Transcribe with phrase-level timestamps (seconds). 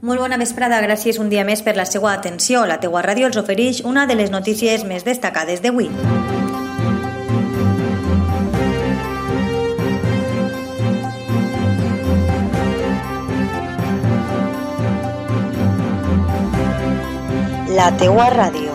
[0.00, 2.64] Molt bona vesprada, gràcies un dia més per la seva atenció.
[2.66, 5.90] La teua ràdio els ofereix una de les notícies més destacades d'avui.
[17.76, 18.69] La teua ràdio.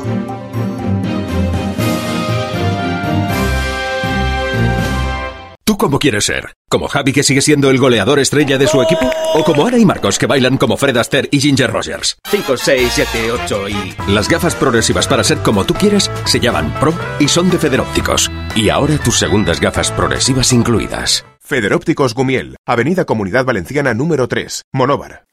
[5.76, 6.54] ¿Tú cómo quieres ser?
[6.70, 9.12] ¿Como Javi que sigue siendo el goleador estrella de su equipo?
[9.34, 12.18] ¿O como Ana y Marcos que bailan como Fred Astaire y Ginger Rogers?
[12.32, 13.96] 5, 6, 7, 8 y...
[14.14, 18.32] Las gafas progresivas para ser como tú quieres se llaman Pro y son de Federópticos.
[18.56, 21.26] Y ahora tus segundas gafas progresivas incluidas.
[21.42, 25.26] Federópticos Gumiel, Avenida Comunidad Valenciana número 3, Monóvar.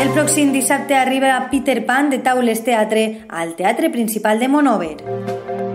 [0.00, 5.65] El pròxim dissabte arriba Peter Pan de Taules Teatre al Teatre Principal de Monover.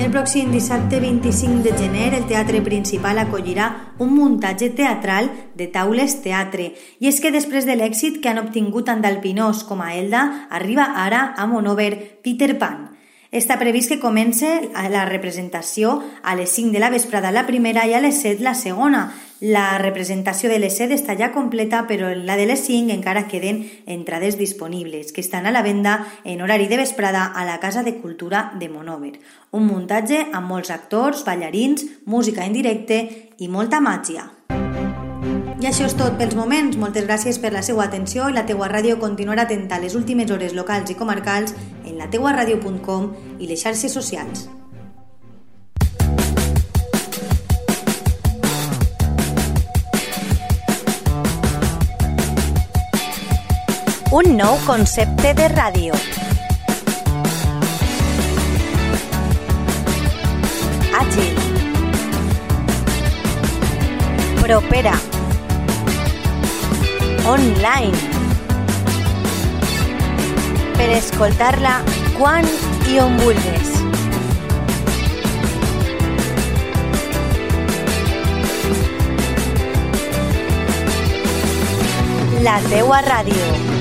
[0.00, 3.66] El pròxim dissabte 25 de gener el Teatre Principal acollirà
[4.00, 6.70] un muntatge teatral de Taules Teatre.
[7.04, 10.88] I és que després de l'èxit que han obtingut tant d'Alpinós com a Elda, arriba
[11.04, 11.92] ara a Monover
[12.24, 12.88] Peter Pan.
[13.28, 17.92] Està previst que comence la representació a les 5 de la vesprada la primera i
[17.92, 19.10] a les 7 la segona.
[19.40, 23.62] La representació de les 7 està ja completa, però la de les 5 encara queden
[23.86, 27.96] entrades disponibles, que estan a la venda en horari de vesprada a la Casa de
[27.96, 29.14] Cultura de Monover.
[29.50, 33.00] Un muntatge amb molts actors, ballarins, música en directe
[33.38, 34.28] i molta màgia.
[35.60, 36.76] I això és tot pels moments.
[36.76, 40.28] Moltes gràcies per la seva atenció i la teua ràdio continuarà atenta a les últimes
[40.30, 44.50] hores locals i comarcals en lateuaradio.com i les xarxes socials.
[54.12, 55.94] Un nou concepte de ràdio.
[60.98, 61.36] Àgil.
[64.40, 64.96] Propera.
[67.30, 67.94] Online.
[70.74, 71.78] Per escoltar-la
[72.18, 72.50] quan
[72.90, 73.14] i on.
[82.42, 83.79] La teua ràdio.